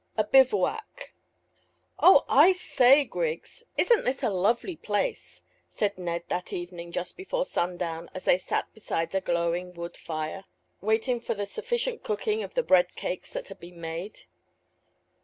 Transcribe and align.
A 0.17 0.23
BIVOUAC. 0.23 1.13
"Oh, 1.99 2.25
I 2.27 2.53
say, 2.53 3.03
Griggs, 3.05 3.65
isn't 3.77 4.03
this 4.03 4.23
a 4.23 4.31
lovely 4.31 4.75
place!" 4.75 5.43
said 5.69 5.95
Ned 5.99 6.23
that 6.29 6.51
evening 6.51 6.91
just 6.91 7.15
before 7.15 7.45
sundown, 7.45 8.09
as 8.15 8.23
they 8.23 8.39
sat 8.39 8.73
beside 8.73 9.13
a 9.13 9.21
glowing 9.21 9.75
wood 9.75 9.95
fire, 9.95 10.45
waiting 10.81 11.21
for 11.21 11.35
the 11.35 11.45
sufficient 11.45 12.01
cooking 12.01 12.41
of 12.41 12.55
the 12.55 12.63
bread 12.63 12.95
cakes 12.95 13.33
that 13.33 13.49
had 13.49 13.59
been 13.59 13.79
made. 13.79 14.21